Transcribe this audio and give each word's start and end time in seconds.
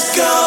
Let's 0.00 0.16
go. 0.16 0.39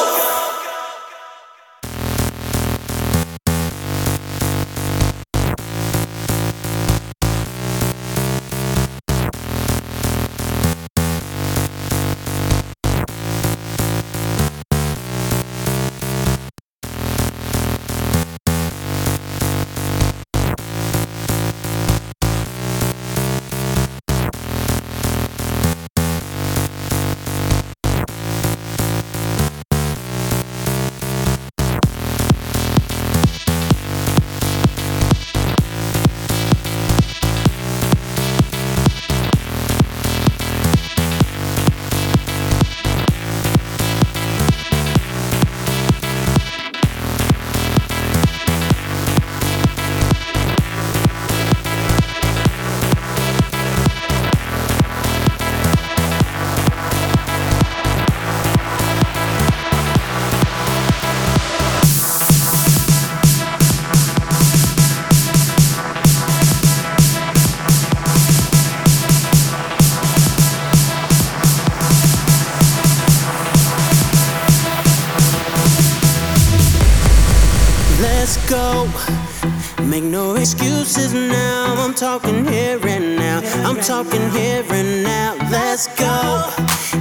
Make 79.84 80.04
no 80.04 80.36
excuses 80.36 81.14
now. 81.14 81.76
I'm 81.78 81.94
talking 81.94 82.46
here 82.46 82.80
and 82.86 83.16
now. 83.16 83.40
I'm 83.68 83.78
talking 83.78 84.30
here 84.32 84.66
and 84.70 85.04
now. 85.04 85.36
Let's 85.52 85.88
go. 85.96 86.50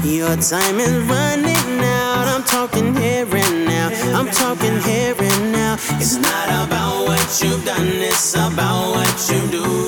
Your 0.04 0.36
time 0.36 0.78
is 0.78 0.92
running 1.08 1.80
out. 1.80 2.28
I'm 2.28 2.44
talking 2.44 2.94
here 2.94 3.26
and 3.26 3.64
now. 3.64 3.88
I'm 4.18 4.28
talking 4.28 4.80
here 4.82 5.14
and 5.18 5.52
now. 5.52 5.74
It's 5.98 6.16
not 6.16 6.48
about 6.66 7.06
what 7.06 7.42
you've 7.42 7.64
done, 7.64 7.86
it's 7.86 8.34
about 8.34 8.90
what 8.94 9.28
you're 9.30 9.50
doing. 9.50 9.81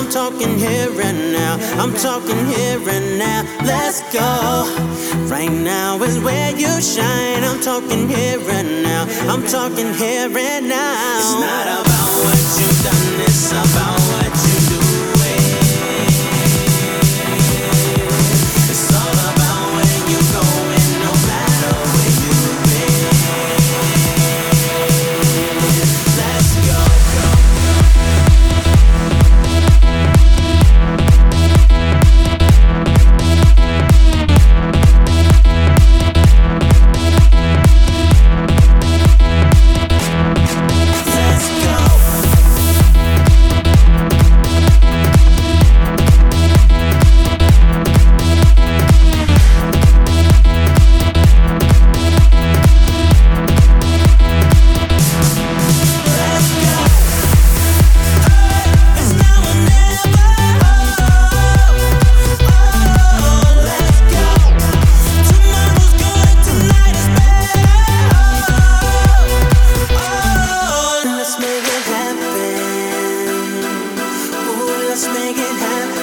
I'm 0.00 0.08
talking 0.08 0.58
here 0.58 0.88
and 1.02 1.32
now. 1.34 1.58
I'm 1.78 1.92
talking 1.92 2.46
here 2.46 2.80
and 2.88 3.18
now. 3.18 3.42
Let's 3.62 4.00
go. 4.10 4.64
Right 5.28 5.52
now 5.52 6.02
is 6.02 6.18
where 6.20 6.56
you 6.56 6.80
shine. 6.80 7.44
I'm 7.44 7.60
talking 7.60 8.08
here 8.08 8.40
and 8.40 8.82
now. 8.82 9.04
I'm 9.28 9.46
talking 9.46 9.92
here 9.92 10.30
and 10.34 10.68
now. 10.70 11.18
It's 11.18 11.34
not 11.34 11.66
about 11.82 12.08
what 12.24 12.40
you've 12.58 12.82
done, 12.82 13.20
it's 13.26 13.52
about 13.52 14.19
ain't 75.50 75.58
happy. 75.58 75.99